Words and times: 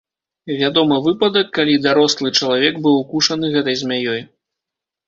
Вядомы 0.61 0.97
выпадак, 1.07 1.51
калі 1.57 1.75
дарослы 1.85 2.27
чалавек 2.39 2.73
быў 2.87 2.95
укушаны 3.05 3.55
гэтай 3.59 3.83
змяёй. 3.85 4.21